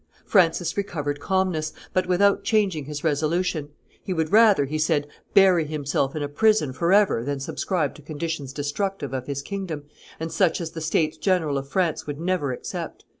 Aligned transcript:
Francis 0.25 0.75
recovered 0.75 1.19
calmness, 1.19 1.73
but 1.93 2.07
without 2.07 2.43
changing 2.43 2.85
his 2.85 3.03
resolution; 3.03 3.69
he 4.01 4.11
would 4.13 4.31
rather, 4.31 4.65
he 4.65 4.79
said, 4.79 5.05
bury 5.35 5.63
himself 5.63 6.15
in 6.15 6.23
a 6.23 6.27
prison 6.27 6.73
forever 6.73 7.23
than 7.23 7.39
subscribe 7.39 7.93
to 7.93 8.01
conditions 8.01 8.51
destructive 8.51 9.13
of 9.13 9.27
his 9.27 9.43
kingdom, 9.43 9.83
and 10.19 10.31
such 10.31 10.59
as 10.59 10.71
the 10.71 10.81
States 10.81 11.17
General 11.17 11.55
of 11.55 11.69
France 11.69 12.07
would 12.07 12.19
never 12.19 12.51
accept. 12.51 13.05